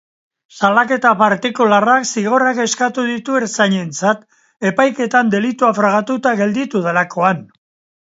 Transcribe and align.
Salaketa 0.59 1.11
partikularrak 1.19 2.07
zigorrak 2.13 2.63
eskatu 2.65 3.05
ditu 3.11 3.37
ertzainentzat, 3.43 4.27
epaiketan 4.73 5.33
delitua 5.37 5.73
frogatuta 5.83 6.37
gelditu 6.45 6.87
delakoan. 6.91 7.51